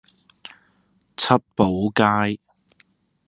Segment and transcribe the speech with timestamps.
[1.15, 2.39] 七寶街